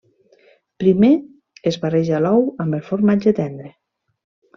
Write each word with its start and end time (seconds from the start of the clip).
Primer, 0.83 1.09
es 1.71 1.77
barreja 1.83 2.21
l'ou 2.27 2.41
amb 2.65 2.79
el 2.79 2.81
formatge 2.89 3.35
tendre. 3.41 3.71